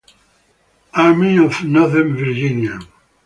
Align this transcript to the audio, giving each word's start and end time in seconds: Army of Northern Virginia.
Army 0.95 1.37
of 1.37 1.63
Northern 1.63 2.17
Virginia. 2.17 2.79